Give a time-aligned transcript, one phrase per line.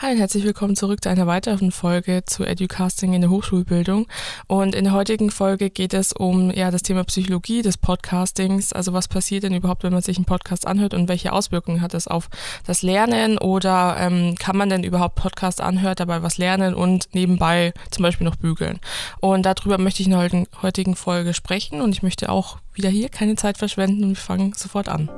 [0.00, 4.06] Hi und herzlich willkommen zurück zu einer weiteren Folge zu Educasting in der Hochschulbildung.
[4.46, 8.72] Und in der heutigen Folge geht es um ja, das Thema Psychologie des Podcastings.
[8.72, 11.94] Also was passiert denn überhaupt, wenn man sich einen Podcast anhört und welche Auswirkungen hat
[11.94, 12.30] das auf
[12.64, 17.74] das Lernen oder ähm, kann man denn überhaupt Podcast anhören, dabei was lernen und nebenbei
[17.90, 18.78] zum Beispiel noch bügeln.
[19.18, 23.08] Und darüber möchte ich in der heutigen Folge sprechen und ich möchte auch wieder hier
[23.08, 25.10] keine Zeit verschwenden und wir fangen sofort an.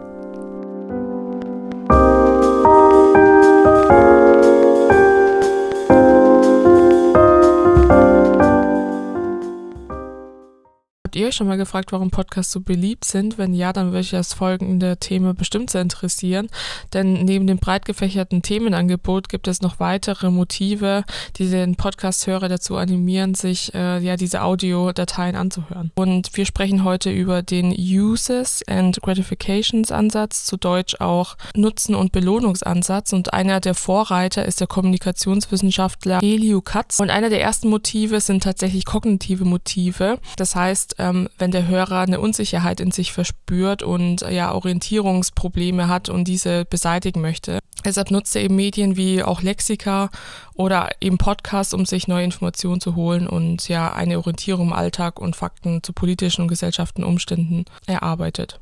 [11.30, 13.38] Euch schon mal gefragt, warum Podcasts so beliebt sind?
[13.38, 16.48] Wenn ja, dann würde ich das folgende Thema bestimmt sehr interessieren.
[16.92, 21.04] Denn neben dem breit gefächerten Themenangebot gibt es noch weitere Motive,
[21.36, 25.92] die den Podcast-Hörer dazu animieren, sich äh, ja diese Audiodateien anzuhören.
[25.94, 32.10] Und wir sprechen heute über den Uses and Gratifications Ansatz, zu Deutsch auch Nutzen- und
[32.10, 33.12] Belohnungsansatz.
[33.12, 36.98] Und einer der Vorreiter ist der Kommunikationswissenschaftler Elio Katz.
[36.98, 40.18] Und einer der ersten Motive sind tatsächlich kognitive Motive.
[40.36, 45.88] Das heißt, ähm, wenn der Hörer eine Unsicherheit in sich verspürt und äh, ja Orientierungsprobleme
[45.88, 47.58] hat und diese beseitigen möchte.
[47.84, 50.10] Deshalb nutzt er eben Medien wie auch Lexika
[50.54, 55.18] oder eben Podcasts, um sich neue Informationen zu holen und ja eine Orientierung im Alltag
[55.18, 58.60] und Fakten zu politischen und gesellschaftlichen Umständen erarbeitet.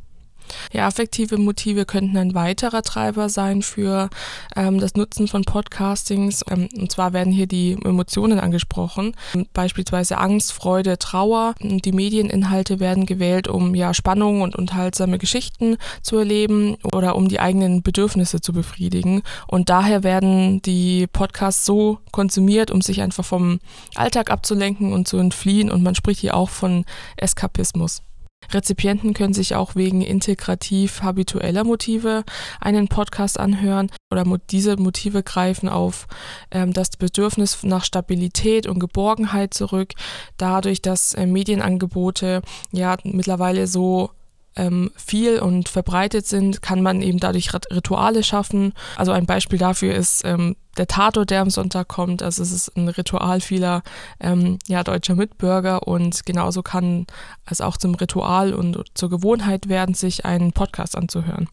[0.73, 4.11] Ja, affektive Motive könnten ein weiterer Treiber sein für
[4.57, 6.45] ähm, das Nutzen von Podcastings.
[6.51, 9.15] Ähm, und zwar werden hier die Emotionen angesprochen,
[9.53, 11.55] beispielsweise Angst, Freude, Trauer.
[11.61, 17.41] Die Medieninhalte werden gewählt, um ja Spannung und unterhaltsame Geschichten zu erleben oder um die
[17.41, 19.23] eigenen Bedürfnisse zu befriedigen.
[19.47, 23.61] Und daher werden die Podcasts so konsumiert, um sich einfach vom
[23.95, 25.71] Alltag abzulenken und zu entfliehen.
[25.71, 26.85] Und man spricht hier auch von
[27.17, 28.03] Eskapismus.
[28.51, 32.25] Rezipienten können sich auch wegen integrativ habitueller Motive
[32.61, 36.07] einen Podcast anhören oder diese Motive greifen auf
[36.51, 39.93] ähm, das Bedürfnis nach Stabilität und Geborgenheit zurück,
[40.37, 44.11] dadurch, dass äh, Medienangebote ja mittlerweile so
[44.59, 48.75] ähm, viel und verbreitet sind, kann man eben dadurch Rituale schaffen.
[48.97, 52.23] Also ein Beispiel dafür ist ähm, der Tatort, der am Sonntag kommt.
[52.23, 53.83] Also es ist ein Ritual vieler
[54.21, 57.07] ähm, ja, deutscher Mitbürger und genauso kann
[57.47, 61.49] es auch zum Ritual und zur Gewohnheit werden, sich einen Podcast anzuhören.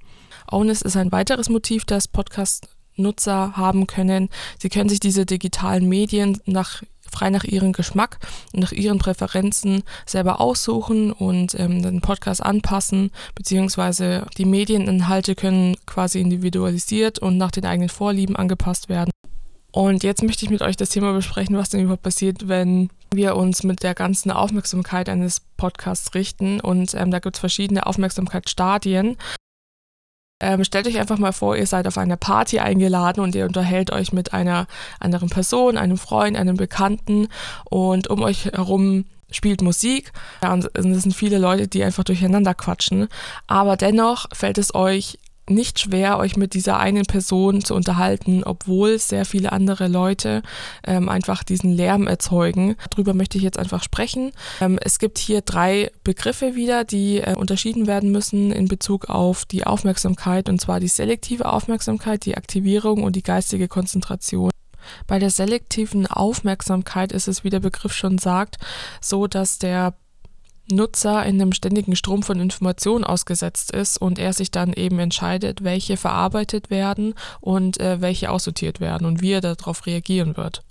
[0.52, 2.68] Onus ist ein weiteres Motiv, das Podcast
[2.98, 4.30] Nutzer haben können.
[4.60, 8.20] Sie können sich diese digitalen Medien nach frei nach ihrem Geschmack
[8.54, 15.76] und nach ihren Präferenzen selber aussuchen und ähm, den Podcast anpassen, beziehungsweise die Medieninhalte können
[15.86, 19.12] quasi individualisiert und nach den eigenen Vorlieben angepasst werden.
[19.72, 23.36] Und jetzt möchte ich mit euch das Thema besprechen, was denn überhaupt passiert, wenn wir
[23.36, 26.62] uns mit der ganzen Aufmerksamkeit eines Podcasts richten.
[26.62, 29.18] Und ähm, da gibt es verschiedene Aufmerksamkeitsstadien.
[30.42, 33.92] Ähm, stellt euch einfach mal vor, ihr seid auf einer Party eingeladen und ihr unterhält
[33.92, 34.68] euch mit einer
[35.00, 37.30] anderen Person, einem Freund, einem Bekannten
[37.64, 40.12] und um euch herum spielt Musik.
[40.44, 43.08] Ja, und es sind viele Leute, die einfach durcheinander quatschen.
[43.48, 45.20] Aber dennoch fällt es euch
[45.50, 50.42] nicht schwer, euch mit dieser einen Person zu unterhalten, obwohl sehr viele andere Leute
[50.86, 52.76] ähm, einfach diesen Lärm erzeugen.
[52.90, 54.32] Darüber möchte ich jetzt einfach sprechen.
[54.60, 59.46] Ähm, es gibt hier drei Begriffe wieder, die äh, unterschieden werden müssen in Bezug auf
[59.46, 64.52] die Aufmerksamkeit, und zwar die selektive Aufmerksamkeit, die Aktivierung und die geistige Konzentration.
[65.08, 68.58] Bei der selektiven Aufmerksamkeit ist es, wie der Begriff schon sagt,
[69.02, 69.96] so, dass der
[70.68, 75.64] Nutzer in einem ständigen Strom von Informationen ausgesetzt ist und er sich dann eben entscheidet,
[75.64, 80.64] welche verarbeitet werden und äh, welche aussortiert werden und wie er darauf reagieren wird.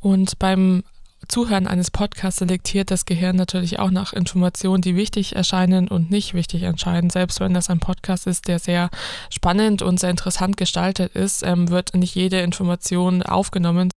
[0.00, 0.82] Und beim
[1.26, 6.32] Zuhören eines Podcasts selektiert das Gehirn natürlich auch nach Informationen, die wichtig erscheinen und nicht
[6.32, 7.10] wichtig erscheinen.
[7.10, 8.88] Selbst wenn das ein Podcast ist, der sehr
[9.28, 13.90] spannend und sehr interessant gestaltet ist, ähm, wird nicht jede Information aufgenommen,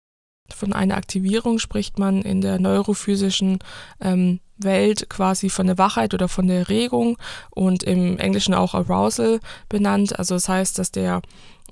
[0.54, 3.60] von einer Aktivierung spricht man in der neurophysischen
[4.00, 7.18] ähm, Welt quasi von der Wachheit oder von der Regung
[7.50, 10.18] und im Englischen auch Arousal benannt.
[10.18, 11.22] Also das heißt, dass der,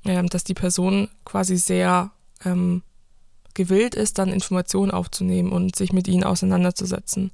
[0.04, 2.10] ähm, dass die Person quasi sehr
[2.44, 2.82] ähm,
[3.54, 7.30] gewillt ist, dann Informationen aufzunehmen und sich mit ihnen auseinanderzusetzen.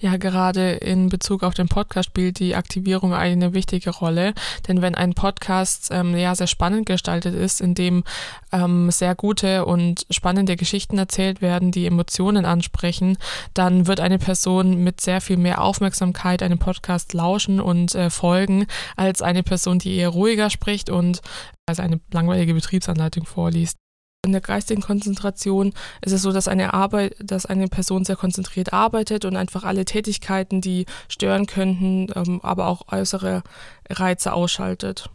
[0.00, 4.32] Ja, gerade in Bezug auf den Podcast spielt die Aktivierung eine wichtige Rolle,
[4.68, 8.04] denn wenn ein Podcast ähm, ja sehr spannend gestaltet ist, in dem
[8.52, 13.18] ähm, sehr gute und spannende Geschichten erzählt werden, die Emotionen ansprechen,
[13.54, 18.66] dann wird eine Person mit sehr viel mehr Aufmerksamkeit einem Podcast lauschen und äh, folgen,
[18.96, 21.22] als eine Person, die eher ruhiger spricht und
[21.66, 23.76] also eine langweilige Betriebsanleitung vorliest.
[24.24, 25.72] In der geistigen Konzentration
[26.02, 29.84] ist es so, dass eine Arbeit, dass eine Person sehr konzentriert arbeitet und einfach alle
[29.84, 33.44] Tätigkeiten, die stören könnten, ähm, aber auch äußere
[33.88, 35.08] Reize ausschaltet.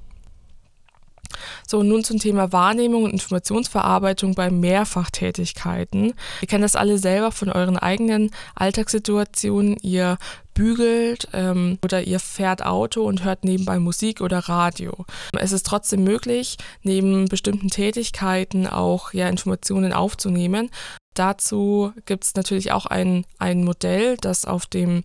[1.68, 6.14] So, nun zum Thema Wahrnehmung und Informationsverarbeitung bei Mehrfachtätigkeiten.
[6.42, 9.78] Ihr kennt das alle selber von euren eigenen Alltagssituationen.
[9.82, 10.18] Ihr
[10.54, 15.06] bügelt ähm, oder ihr fährt Auto und hört nebenbei Musik oder Radio.
[15.38, 20.70] Es ist trotzdem möglich, neben bestimmten Tätigkeiten auch ja, Informationen aufzunehmen.
[21.14, 25.04] Dazu gibt es natürlich auch ein, ein Modell, das auf dem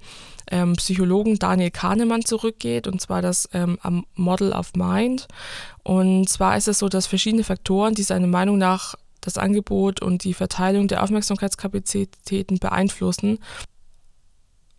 [0.51, 3.79] ähm, Psychologen Daniel Kahnemann zurückgeht, und zwar das ähm,
[4.15, 5.29] Model of Mind.
[5.83, 10.25] Und zwar ist es so, dass verschiedene Faktoren, die seiner Meinung nach das Angebot und
[10.25, 13.39] die Verteilung der Aufmerksamkeitskapazitäten beeinflussen,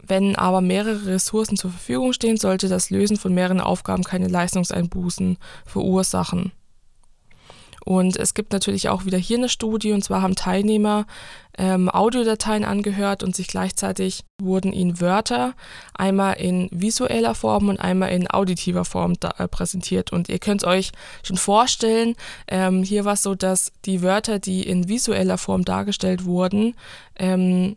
[0.01, 5.37] wenn aber mehrere Ressourcen zur Verfügung stehen, sollte das Lösen von mehreren Aufgaben keine Leistungseinbußen
[5.65, 6.51] verursachen.
[7.89, 11.07] Und es gibt natürlich auch wieder hier eine Studie, und zwar haben Teilnehmer
[11.57, 15.55] ähm, Audiodateien angehört und sich gleichzeitig wurden ihnen Wörter
[15.95, 20.13] einmal in visueller Form und einmal in auditiver Form da, äh, präsentiert.
[20.13, 20.91] Und ihr könnt es euch
[21.23, 22.13] schon vorstellen,
[22.47, 26.75] ähm, hier war es so, dass die Wörter, die in visueller Form dargestellt wurden,
[27.15, 27.75] ähm,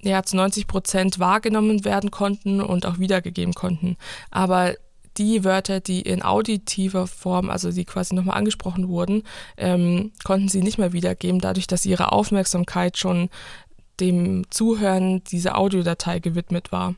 [0.00, 3.98] ja, zu 90 Prozent wahrgenommen werden konnten und auch wiedergegeben konnten.
[4.30, 4.76] Aber
[5.18, 9.24] die Wörter, die in auditiver Form, also die quasi nochmal angesprochen wurden,
[9.56, 13.28] ähm, konnten sie nicht mehr wiedergeben, dadurch, dass ihre Aufmerksamkeit schon
[14.00, 16.94] dem Zuhören dieser Audiodatei gewidmet war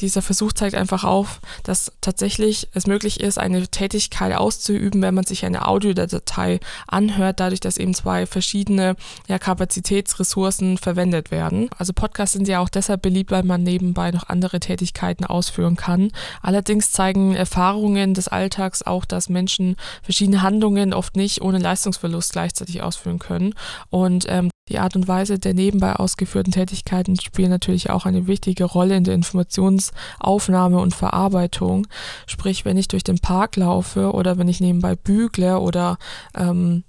[0.00, 5.24] dieser Versuch zeigt einfach auf, dass tatsächlich es möglich ist, eine Tätigkeit auszuüben, wenn man
[5.24, 8.96] sich eine Audiodatei anhört, dadurch, dass eben zwei verschiedene
[9.28, 11.68] ja, Kapazitätsressourcen verwendet werden.
[11.78, 16.10] Also Podcasts sind ja auch deshalb beliebt, weil man nebenbei noch andere Tätigkeiten ausführen kann.
[16.42, 22.82] Allerdings zeigen Erfahrungen des Alltags auch, dass Menschen verschiedene Handlungen oft nicht ohne Leistungsverlust gleichzeitig
[22.82, 23.54] ausführen können.
[23.90, 28.64] Und ähm, die Art und Weise der nebenbei ausgeführten Tätigkeiten spielen natürlich auch eine wichtige
[28.64, 31.86] Rolle in der Informationsaufnahme und Verarbeitung.
[32.26, 35.98] Sprich, wenn ich durch den Park laufe oder wenn ich nebenbei bügle oder
[36.36, 36.84] ähm,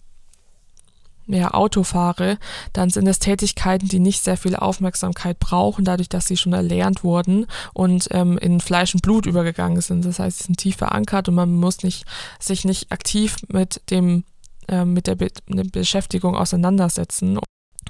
[1.28, 2.38] ja, Auto fahre,
[2.74, 7.04] dann sind es Tätigkeiten, die nicht sehr viel Aufmerksamkeit brauchen, dadurch, dass sie schon erlernt
[7.04, 10.06] wurden und ähm, in Fleisch und Blut übergegangen sind.
[10.06, 12.06] Das heißt, sie sind tief verankert und man muss nicht,
[12.40, 14.24] sich nicht aktiv mit dem
[14.68, 15.30] äh, mit der Be
[15.72, 17.40] Beschäftigung auseinandersetzen.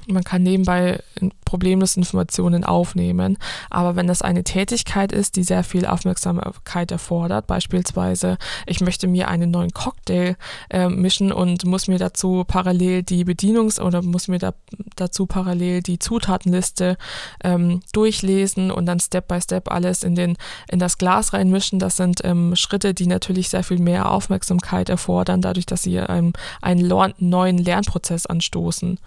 [0.08, 1.00] Man kann nebenbei
[1.46, 3.38] problemlos Informationen aufnehmen,
[3.70, 9.28] aber wenn das eine Tätigkeit ist, die sehr viel Aufmerksamkeit erfordert, beispielsweise ich möchte mir
[9.28, 10.38] einen neuen Cocktail
[10.70, 14.54] äh, mischen und muss mir dazu parallel die Bedienungs- oder muss mir da,
[14.96, 16.98] dazu parallel die Zutatenliste
[17.44, 20.38] ähm, durchlesen und dann Step by Step alles in, den,
[20.70, 25.42] in das Glas reinmischen, das sind ähm, Schritte, die natürlich sehr viel mehr Aufmerksamkeit erfordern,
[25.42, 26.88] dadurch, dass sie ähm, einen
[27.20, 29.00] neuen Lernprozess anstoßen.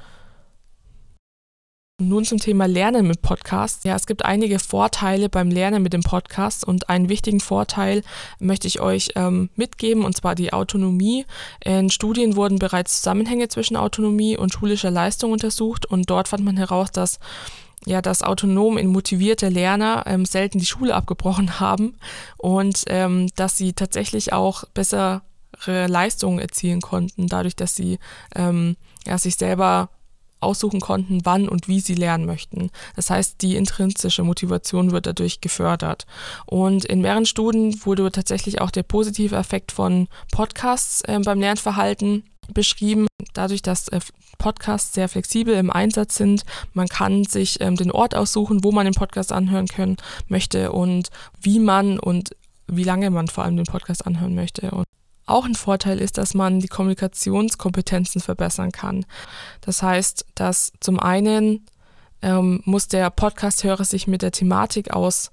[2.00, 3.84] Nun zum Thema Lernen mit Podcasts.
[3.84, 8.02] Ja, es gibt einige Vorteile beim Lernen mit dem Podcast und einen wichtigen Vorteil
[8.40, 11.24] möchte ich euch ähm, mitgeben und zwar die Autonomie.
[11.64, 16.56] In Studien wurden bereits Zusammenhänge zwischen Autonomie und schulischer Leistung untersucht und dort fand man
[16.56, 17.20] heraus, dass
[17.86, 21.94] ja, dass autonom in motivierte Lerner ähm, selten die Schule abgebrochen haben
[22.38, 25.22] und ähm, dass sie tatsächlich auch bessere
[25.86, 28.00] Leistungen erzielen konnten, dadurch, dass sie
[28.34, 28.76] ähm,
[29.06, 29.90] ja, sich selber
[30.44, 32.70] aussuchen konnten, wann und wie sie lernen möchten.
[32.96, 36.06] Das heißt, die intrinsische Motivation wird dadurch gefördert.
[36.46, 42.24] Und in mehreren Studien wurde tatsächlich auch der positive Effekt von Podcasts äh, beim Lernverhalten
[42.52, 43.06] beschrieben.
[43.32, 44.00] Dadurch, dass äh,
[44.38, 48.84] Podcasts sehr flexibel im Einsatz sind, man kann sich ähm, den Ort aussuchen, wo man
[48.84, 49.96] den Podcast anhören können
[50.28, 51.10] möchte und
[51.40, 52.36] wie man und
[52.66, 54.70] wie lange man vor allem den Podcast anhören möchte.
[54.70, 54.84] Und
[55.26, 59.06] auch ein Vorteil ist, dass man die Kommunikationskompetenzen verbessern kann.
[59.60, 61.66] Das heißt, dass zum einen
[62.22, 65.30] ähm, muss der Podcast-Hörer sich mit der Thematik aus,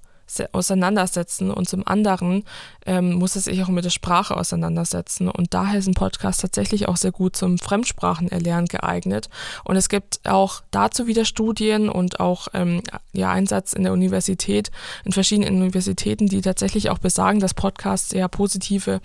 [0.52, 2.44] auseinandersetzen und zum anderen
[2.86, 5.28] ähm, muss es sich auch mit der Sprache auseinandersetzen.
[5.28, 9.28] Und daher sind Podcasts tatsächlich auch sehr gut zum Fremdsprachenerlernen geeignet.
[9.64, 12.82] Und es gibt auch dazu wieder Studien und auch ähm,
[13.12, 14.70] ja, Einsatz in der Universität,
[15.04, 19.00] in verschiedenen Universitäten, die tatsächlich auch besagen, dass Podcasts sehr positive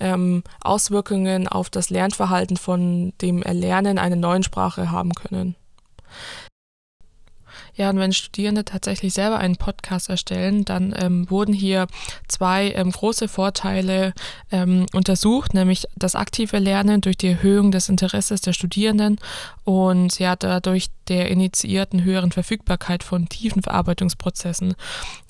[0.00, 5.56] ähm, Auswirkungen auf das Lernverhalten von dem Erlernen einer neuen Sprache haben können.
[7.78, 11.86] Ja, und wenn Studierende tatsächlich selber einen Podcast erstellen, dann ähm, wurden hier
[12.26, 14.14] zwei ähm, große Vorteile
[14.50, 19.20] ähm, untersucht, nämlich das aktive Lernen durch die Erhöhung des Interesses der Studierenden
[19.62, 24.74] und ja dadurch der initiierten höheren Verfügbarkeit von tiefen Verarbeitungsprozessen.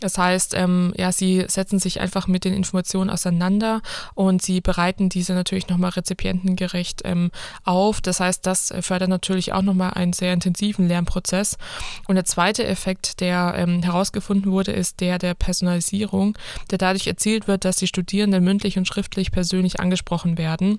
[0.01, 3.83] Das heißt, ähm, ja, sie setzen sich einfach mit den Informationen auseinander
[4.15, 7.31] und sie bereiten diese natürlich nochmal rezipientengerecht ähm,
[7.65, 8.01] auf.
[8.01, 11.57] Das heißt, das fördert natürlich auch nochmal einen sehr intensiven Lernprozess.
[12.07, 16.37] Und der zweite Effekt, der ähm, herausgefunden wurde, ist der der Personalisierung,
[16.71, 20.79] der dadurch erzielt wird, dass die Studierenden mündlich und schriftlich persönlich angesprochen werden.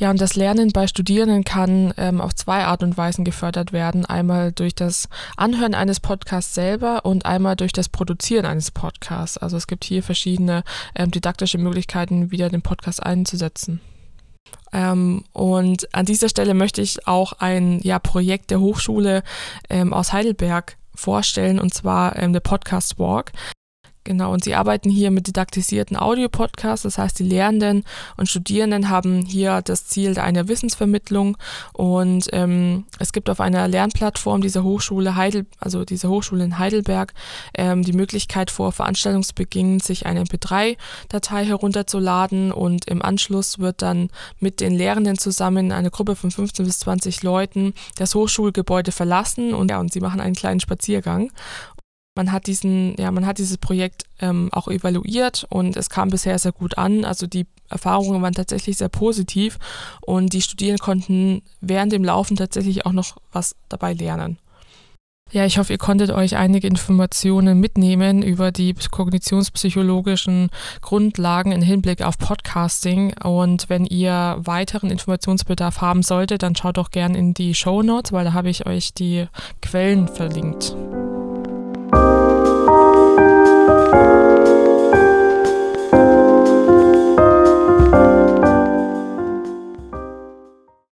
[0.00, 4.06] Ja, und das Lernen bei Studierenden kann ähm, auf zwei Art und Weisen gefördert werden.
[4.06, 9.36] Einmal durch das Anhören eines Podcasts selber und einmal durch das Produzieren eines Podcasts.
[9.36, 10.64] Also es gibt hier verschiedene
[10.94, 13.82] ähm, didaktische Möglichkeiten, wieder den Podcast einzusetzen.
[14.72, 19.22] Ähm, und an dieser Stelle möchte ich auch ein ja, Projekt der Hochschule
[19.68, 23.32] ähm, aus Heidelberg vorstellen, und zwar ähm, der Podcast Walk.
[24.10, 27.84] Genau, und sie arbeiten hier mit didaktisierten Audiopodcasts, das heißt, die Lehrenden
[28.16, 31.36] und Studierenden haben hier das Ziel einer Wissensvermittlung.
[31.74, 37.14] Und ähm, es gibt auf einer Lernplattform dieser Hochschule Heidel, also dieser Hochschule in Heidelberg,
[37.54, 42.50] ähm, die Möglichkeit vor Veranstaltungsbeginn sich eine MP3-Datei herunterzuladen.
[42.50, 47.22] Und im Anschluss wird dann mit den Lehrenden zusammen eine Gruppe von 15 bis 20
[47.22, 49.54] Leuten das Hochschulgebäude verlassen.
[49.54, 51.30] Und ja, und sie machen einen kleinen Spaziergang
[52.16, 56.38] man hat diesen, ja, man hat dieses Projekt ähm, auch evaluiert und es kam bisher
[56.38, 57.04] sehr gut an.
[57.04, 59.58] Also die Erfahrungen waren tatsächlich sehr positiv
[60.00, 64.38] und die Studierenden konnten während dem Laufen tatsächlich auch noch was dabei lernen.
[65.32, 70.50] Ja, ich hoffe, ihr konntet euch einige Informationen mitnehmen über die kognitionspsychologischen
[70.80, 73.14] Grundlagen im Hinblick auf Podcasting.
[73.22, 78.10] Und wenn ihr weiteren Informationsbedarf haben solltet, dann schaut doch gerne in die Show Notes,
[78.10, 79.28] weil da habe ich euch die
[79.62, 80.74] Quellen verlinkt.